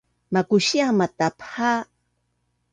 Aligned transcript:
makusia 0.31 0.87
matapha 0.99 1.71